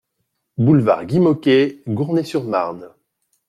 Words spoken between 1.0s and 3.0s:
Guy Môquet, Gournay-sur-Marne